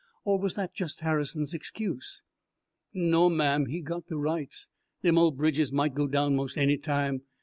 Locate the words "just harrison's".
0.73-1.53